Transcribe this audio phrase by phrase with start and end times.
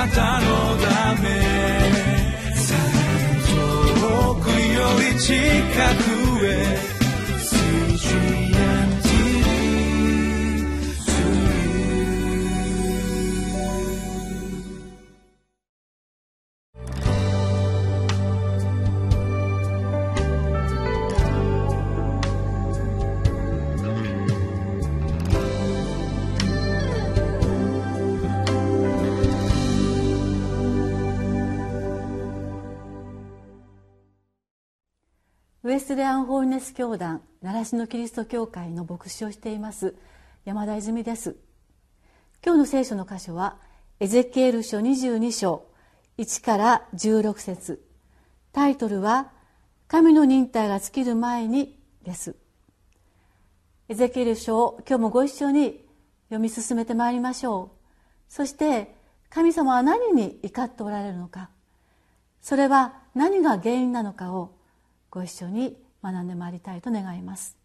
[0.00, 0.46] なたの
[0.78, 1.28] ため。
[4.00, 5.34] 遠くより近
[6.04, 6.09] く。
[35.70, 39.94] ウエスレアン・ホールネス教団習志野キリスト教会の牧師をしています
[40.44, 41.36] 山田泉です。
[42.44, 43.56] 今日の聖書の箇所は
[44.00, 45.64] エゼキエル書22章
[46.18, 47.84] 1から16節。
[48.52, 49.30] タイトルは
[49.86, 52.34] 神の忍耐が尽きる前にです。
[53.88, 55.84] エゼキエル書を今日もご一緒に
[56.30, 57.76] 読み進めてまいりましょう。
[58.28, 58.92] そして
[59.28, 61.48] 神様は何に怒っておられるのか。
[62.42, 64.58] それは何が原因なのかを
[65.10, 67.58] ご一緒に学んでまいりたいと願います。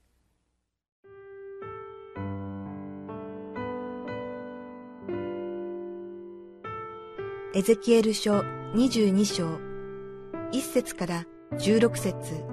[7.54, 8.40] エゼキエル書
[8.74, 9.46] 22章
[10.52, 12.44] 1節から16節。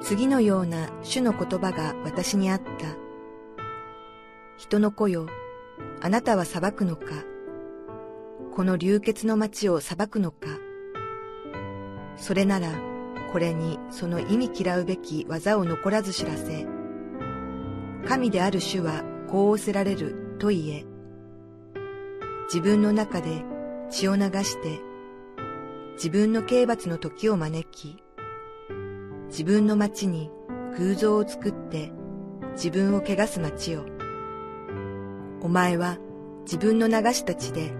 [0.00, 2.64] 次のような主の言葉が私にあった。
[4.56, 5.26] 人の子よ、
[6.00, 7.04] あなたは裁くのか。
[8.54, 10.48] この流血の町を裁くのか。
[12.16, 12.68] それなら、
[13.32, 16.66] これにその意味嫌うべき技を残らず知らせ、
[18.06, 20.84] 神である主はこう仰せられると言え、
[22.46, 23.44] 自分の中で
[23.90, 24.80] 血を流して、
[25.94, 28.02] 自分の刑罰の時を招き、
[29.28, 30.30] 自分の町に
[30.76, 31.92] 偶像を作って
[32.52, 33.84] 自分を汚す町よ。
[35.40, 35.98] お前は
[36.42, 37.72] 自分の流した血で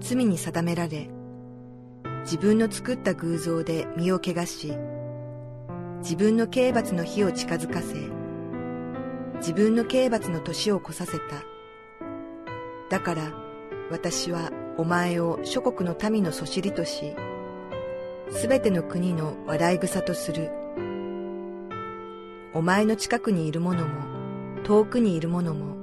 [0.00, 1.10] 罪に定められ、
[2.26, 4.76] 自分の作った偶像で身を汚し、
[6.00, 7.94] 自分の刑罰の日を近づかせ、
[9.36, 11.44] 自分の刑罰の年を越させた。
[12.90, 13.32] だから
[13.92, 17.14] 私はお前を諸国の民のそしりとし、
[18.32, 20.50] すべての国の笑い草とする。
[22.54, 24.02] お前の近くにいる者も、
[24.64, 25.76] 遠くにいる者も、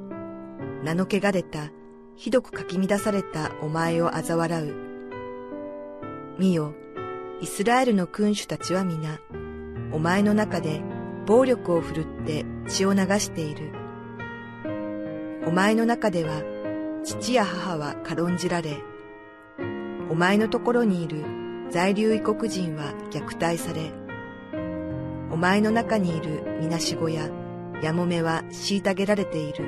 [0.83, 1.71] 名の汚れた、
[2.17, 4.82] ひどくかき乱されたお前を嘲笑う。
[6.43, 6.73] 見よ、
[7.39, 9.21] イスラエルの君主たちは皆、
[9.93, 10.81] お前の中で
[11.25, 13.71] 暴力を振るって血を流している。
[15.47, 16.41] お前の中では
[17.05, 18.83] 父や母は軽んじられ、
[20.09, 21.23] お前のところにいる
[21.69, 23.93] 在留異国人は虐待され、
[25.31, 27.29] お前の中にいるみなしごや
[27.81, 29.63] やもめは虐げられている。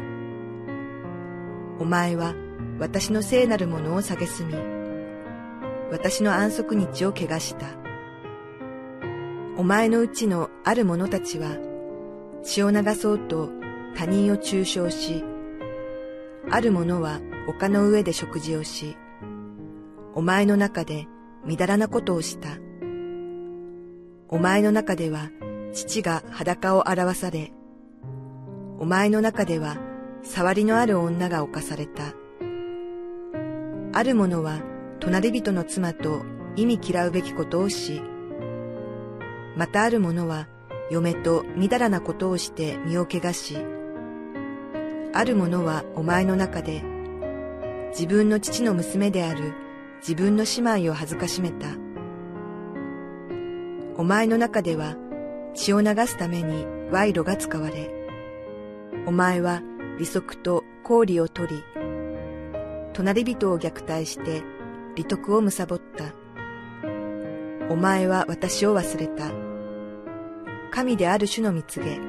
[1.80, 2.36] お前は
[2.80, 4.75] 私の聖なるものを蔑み、
[5.92, 7.68] 私の安息日を汚した。
[9.58, 11.58] お前のうちのある者たちは、
[12.44, 13.50] 血を流そうと
[13.96, 15.24] 他人を中傷し、
[16.50, 18.98] ある者は丘の上で食事をし、
[20.14, 21.08] お前の中で
[21.46, 22.50] みだらなことをした。
[24.28, 25.30] お前の中では
[25.74, 27.52] 父が裸を表され、
[28.80, 29.78] お前の中では
[30.24, 32.14] 触りのある女が犯された。
[33.94, 34.60] ある者は
[35.06, 38.02] 隣人の妻と意味嫌うべきことをし、
[39.56, 40.48] またある者は
[40.90, 43.56] 嫁とみだらなことをして身を汚し、
[45.14, 46.84] ある者はお前の中で
[47.92, 49.54] 自分の父の娘である
[50.00, 51.68] 自分の姉妹を恥ずかしめた。
[53.98, 54.96] お前の中では
[55.54, 57.92] 血を流すために賄賂が使われ、
[59.06, 59.62] お前は
[60.00, 61.64] 利息と氷を取り、
[62.94, 64.42] 隣人を虐待して
[64.96, 66.14] 利得を貪った。
[67.70, 69.30] お前は私を忘れた。
[70.72, 72.00] 神である主の蜜げ。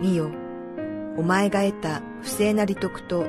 [0.00, 0.30] 見よ、
[1.18, 3.26] お前が得た不正な利得と、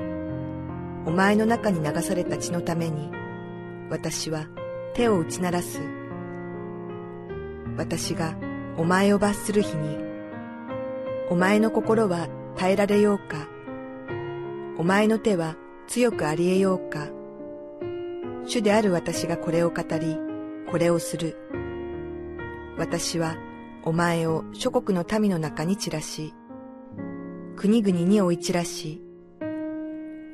[1.05, 3.11] お前の中に流された血のために、
[3.89, 4.47] 私は
[4.93, 5.81] 手を打ち鳴らす。
[7.77, 8.37] 私が
[8.77, 9.97] お前を罰する日に、
[11.29, 13.49] お前の心は耐えられようか、
[14.77, 15.55] お前の手は
[15.87, 17.09] 強くありえようか。
[18.47, 20.17] 主である私がこれを語り、
[20.69, 21.35] これをする。
[22.77, 23.35] 私は
[23.83, 26.33] お前を諸国の民の中に散らし、
[27.55, 29.01] 国々に追い散らし、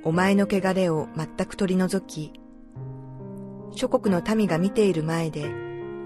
[0.03, 2.33] お前の汚れを全く取り除き、
[3.73, 5.49] 諸国の民が見ている前で、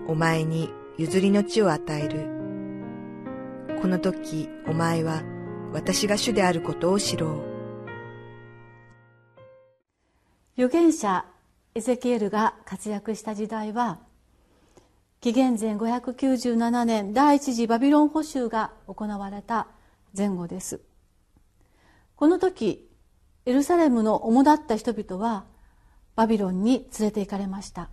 [0.08, 2.36] お前に譲りの地を与える。
[3.82, 5.24] この時、お前は
[5.74, 7.56] 私が主であることを知ろう。
[10.58, 11.26] 預言者
[11.78, 14.00] エゼキエルが活躍した時代は
[15.20, 19.68] 紀元前597年第一次バビロン捕囚が行われた
[20.18, 20.80] 前後です。
[22.16, 22.90] この時
[23.46, 25.44] エルサレムの主だった人々は
[26.16, 27.90] バビロンに連れて行かれました。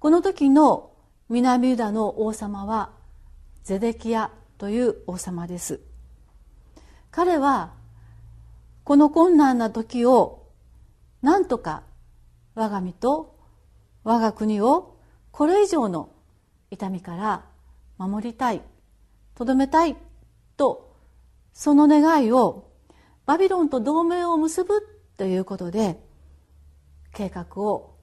[0.00, 0.90] この時の
[1.28, 2.90] 南ユダの王様は
[3.62, 5.78] ゼデキヤという王様です。
[7.12, 7.74] 彼は
[8.82, 10.48] この困難な時を
[11.22, 11.84] 何とか
[12.56, 13.36] 我が身と
[14.02, 14.96] 我が国を
[15.30, 16.10] これ以上の
[16.70, 17.44] 痛みから
[17.98, 18.62] 守りたい
[19.34, 19.96] とどめたい
[20.56, 20.96] と
[21.52, 22.70] その願いを
[23.26, 24.80] バビロンと同盟を結ぶ
[25.18, 26.00] ということで
[27.12, 27.96] 計画を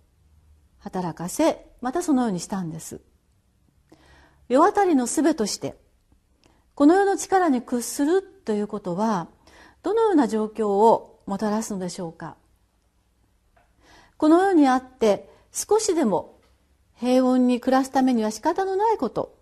[0.79, 3.01] 働かせまたそのようにしたんです。
[4.49, 5.75] 世渡りの術として
[6.75, 9.27] この世の力に屈するということは
[9.81, 12.35] どのような状況をもたらすのでしょうか。
[14.23, 16.39] この世にあって少しでも
[16.95, 19.37] 平穏に暮らすためには仕方のないこと。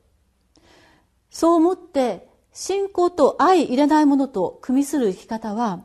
[1.30, 5.84] そう思って信仰と相入れないものと組みする生き方は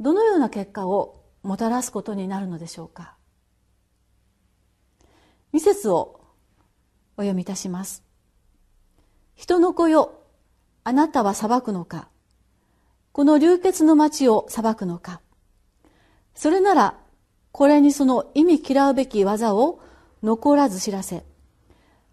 [0.00, 3.14] どのような結果をもたらすことになるのでしょうか。
[5.52, 6.22] 二節を
[7.16, 8.02] お読みいたします。
[9.36, 10.24] 人の子よ
[10.82, 12.08] あなたは裁くのか。
[13.12, 15.20] この流血の町を裁くのか。
[16.34, 17.01] それなら
[17.52, 19.80] これにその意味嫌うべき技を
[20.22, 21.24] 残らず知らせ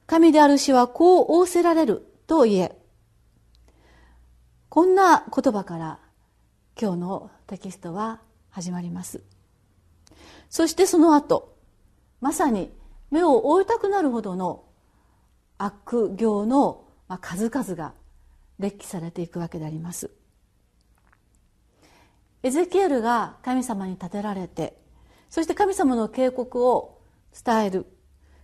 [0.05, 2.75] 神である死はこう仰せられると言え。
[4.67, 5.99] こんな言葉から
[6.79, 8.19] 今日のテキストは
[8.49, 9.21] 始まります。
[10.49, 11.55] そしてその後
[12.21, 12.71] まさに
[13.11, 14.63] 目を覆いたくなるほどの
[15.57, 16.85] 悪行の
[17.21, 17.93] 数々が
[18.57, 20.11] 列記されていくわけであります。
[22.41, 24.79] エゼキエルが神様に立てられて
[25.29, 26.99] そして神様の警告を
[27.45, 27.85] 伝える。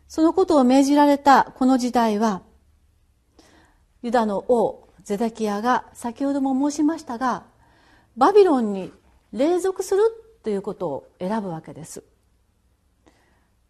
[0.08, 2.44] そのことを命じられたこの時代は
[4.04, 7.44] ユダの王ゼデキヤが先ほども申しましたが
[8.16, 8.92] バビロンに
[9.34, 10.04] 隷属する
[10.44, 12.04] ということを選ぶわけです。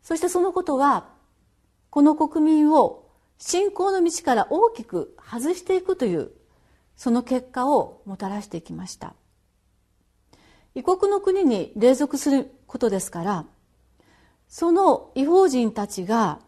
[0.02, 1.08] そしてそのことは
[1.90, 6.32] この国民を信仰の道から大きく外していくという
[6.96, 9.16] その結果をもたらしていきました。
[10.76, 13.46] 異国の国に隷属することですから
[14.50, 16.40] その違法人たちが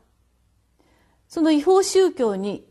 [1.29, 2.67] その違法宗教に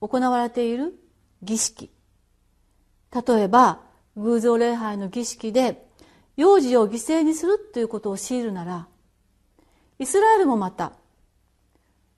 [0.00, 0.94] 行われている
[1.42, 1.90] 儀式
[3.12, 3.80] 例えば
[4.16, 5.84] 偶像礼拝の儀式で
[6.36, 8.86] 幼児を犠牲にするということを強いるなら
[9.98, 10.92] イスラエルもまた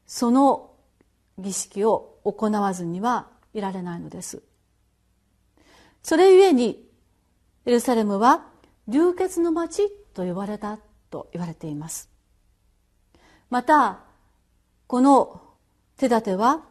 [0.07, 0.73] その
[1.39, 4.43] 儀式を行わずにはいられないのです。
[6.03, 6.87] それゆえに
[7.65, 8.47] エルサレムは
[8.87, 10.79] 流血の町と呼ばれた
[11.11, 12.09] と言われています。
[13.51, 14.01] また
[14.87, 15.43] この
[15.99, 16.63] 手立ては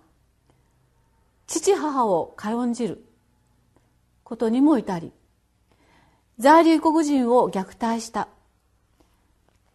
[1.45, 3.05] 父母を軽んじる
[4.23, 5.11] ことにも至り
[6.39, 8.27] 在留国人を虐待した。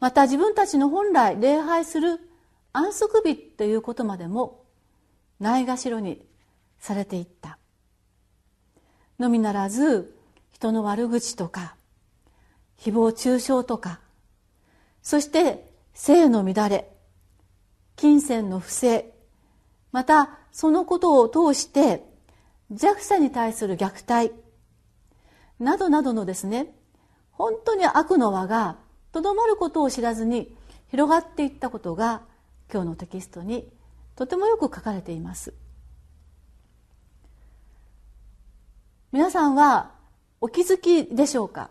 [0.00, 2.18] また自分たちの本来礼拝する
[2.72, 4.64] 安息日ということまでも
[5.38, 6.20] ないがしろに
[6.80, 7.58] されていった。
[9.20, 10.16] のみならず
[10.50, 11.76] 人の悪口とか
[12.80, 14.00] 誹謗中傷とか。
[15.02, 16.90] そして性の乱れ。
[17.96, 19.12] 金銭の不正。
[19.92, 22.04] またそのことを通して
[22.70, 24.32] 弱者に対する虐待。
[25.58, 26.74] などなどのですね
[27.32, 28.78] 本当に悪の輪が
[29.12, 30.54] とどまることを知らずに
[30.90, 32.22] 広がっていったことが
[32.72, 33.68] 今日のテキストに
[34.16, 35.52] とてもよく書かれています。
[39.12, 39.92] 皆さんは
[40.40, 41.70] お気づきでしょうか？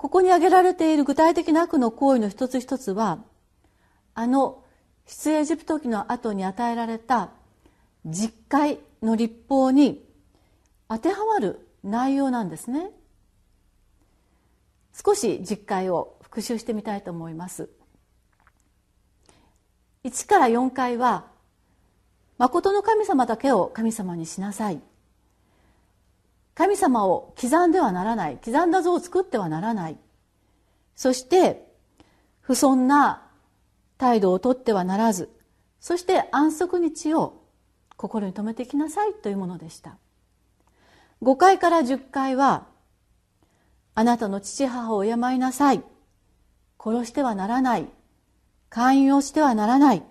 [0.00, 3.18] ここに挙げられている具体的な悪の行為の一つ一つは
[4.14, 4.64] あの
[5.04, 7.32] 出エジプト記の後に与えられた
[8.06, 10.02] 実会の立法に
[10.88, 12.90] 当てはまる内容なんですね。
[14.94, 17.68] 少し実会を復習してみたいと思います。
[20.04, 21.26] 1から4回は
[22.38, 24.80] 「誠の神様だけを神様にしなさい」
[26.54, 29.98] 神様を刻んではならない刻んだ像を作ってはならない。
[30.96, 31.66] そして
[32.40, 33.26] 不遜な
[33.96, 35.30] 態度をとってはならず
[35.80, 37.42] そして安息日を
[37.96, 39.96] 心に留めていきなさいというものでした。
[41.22, 42.66] 5回から10回は
[43.94, 45.82] あなたの父母を敬いなさい
[46.82, 47.88] 殺してはならない
[48.70, 50.02] 勧誘をしてはならない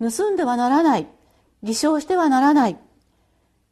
[0.00, 1.06] 盗んではならない
[1.62, 2.76] 偽証してはならない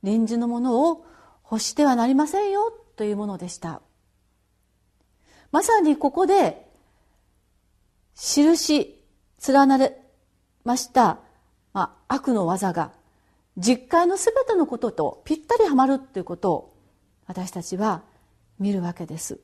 [0.03, 1.05] 臨時のものを
[1.51, 3.81] 欲してはなりませんよというものでした。
[5.53, 6.67] まさにここで
[8.15, 9.03] 印
[9.47, 10.01] 連なれ
[10.65, 11.21] ました、
[11.73, 12.93] まあ、悪の技が
[13.57, 16.77] 実会のすべてのこととぴったりはまるということを
[17.27, 18.03] 私たちは
[18.59, 19.39] 見るわけです。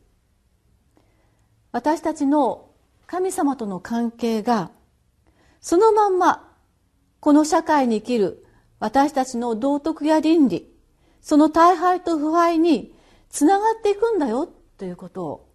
[1.71, 2.71] 私たちの
[3.07, 4.71] 神様との関係が
[5.61, 6.51] そのまんま
[7.21, 8.45] この社会に生きる
[8.81, 10.72] 私たちの道徳や倫理
[11.23, 12.93] その大敗と腐敗に
[13.31, 15.49] つながっていくんだよということを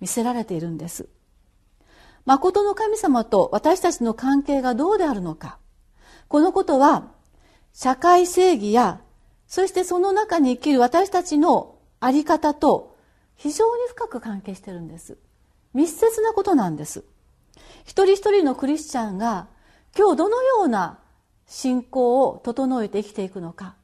[0.00, 1.08] 見せられているんです。
[2.26, 5.58] 誠の神様と私たちの関係がどうであるのか。
[6.28, 7.12] このことは
[7.72, 9.00] 社会正義や
[9.46, 12.96] そしてその中に生きる私たちの在り方と
[13.36, 15.16] 非常に深く関係しているんです。
[15.72, 17.04] 密接なことなんです。
[17.84, 19.48] 一人一人のクリスチャンが
[19.96, 20.98] 今日どのような
[21.46, 23.76] 信仰を整えて生きていくのか。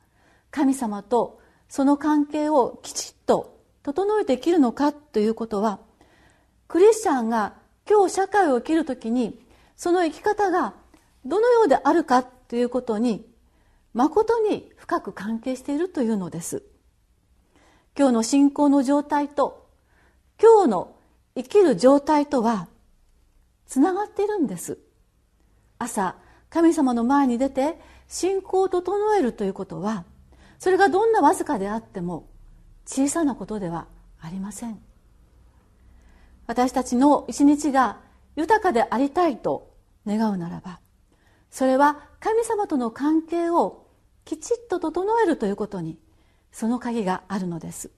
[0.53, 5.81] 神様とその関係をきちっと整えて生きるのかということは
[6.69, 7.55] クリスチャンが
[7.89, 9.41] 今日社会を生きるときに
[9.77, 10.75] その生き方が
[11.25, 13.27] どのようであるかということに
[13.95, 16.63] 誠に深く関係しているというのです。
[17.97, 19.69] 今日の信仰の状態と
[20.41, 20.97] 今日の
[21.35, 22.69] 生きる状態とは
[23.67, 24.79] つながっているんです。
[25.79, 26.17] 朝
[26.49, 27.79] 神様の前に出て
[28.09, 30.05] 信仰を整えるということは
[30.63, 32.29] それがどんなわずかであっても
[32.87, 33.89] 小さなことでは
[34.21, 34.79] ありません。
[36.47, 37.99] 私たちの一日が
[38.37, 39.75] 豊かでありたいと
[40.07, 40.79] 願うならば
[41.51, 43.89] それは神様との関係を
[44.25, 45.99] きちっと整えるということに
[46.53, 47.91] その鍵があるのです。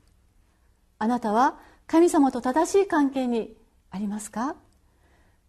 [0.99, 3.55] あなたは神様と正しい関係に
[3.91, 4.57] ありますか？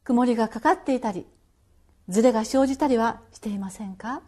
[0.04, 1.26] 曇りがかかっていたり
[2.10, 4.22] ズレが生じたりはしていませんか？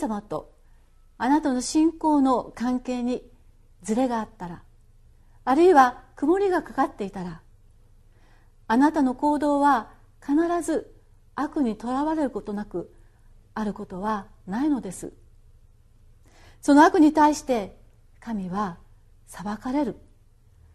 [0.00, 0.52] 様と
[1.18, 3.22] あなたの信仰の関係に
[3.82, 4.62] ズレがあったら
[5.44, 7.42] あるいは曇りがかかっていたら
[8.66, 9.90] あなたの行動は
[10.20, 10.94] 必ず
[11.34, 12.92] 悪にとらわれることなく
[13.54, 15.12] あることはないのです。
[16.62, 17.76] その悪に対して
[18.20, 18.78] 神は
[19.26, 19.96] 裁かれる。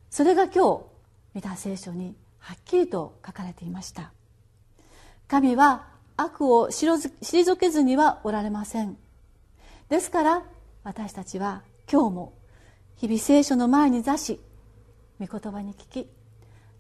[0.10, 0.84] それが今日
[1.36, 4.12] 見た聖書にはっきりと書かれていました。
[5.28, 8.98] 神は悪を退けずにはおられません。
[9.90, 10.44] ですから
[10.84, 11.62] 私たちは
[11.92, 12.34] 今日も
[12.96, 14.42] 日々聖書の前に座し
[15.20, 16.10] 御言葉に聞き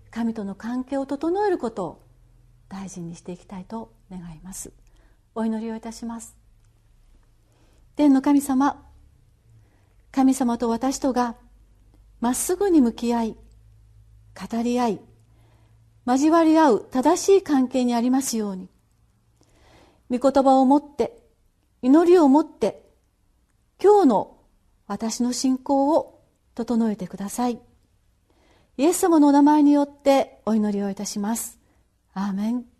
[0.09, 2.01] 神との関係を整えることを
[2.67, 4.71] 大事にしていきたいと願います。
[5.35, 6.35] お祈りをいたします。
[7.95, 8.83] 天の神様
[10.11, 11.35] 神様と私とが
[12.21, 13.37] まっすぐに向き合い
[14.51, 15.01] 語り合い
[16.07, 18.69] 交わり合う正しい関係にありますように
[20.09, 21.17] 御言葉を持って
[21.81, 22.84] 祈りを持って
[23.81, 24.37] 今日の
[24.87, 26.21] 私の信仰を
[26.53, 27.59] 整えてください。
[28.77, 31.59] イエス様のお名前によってお祈りをいたします。
[32.13, 32.74] アーメン。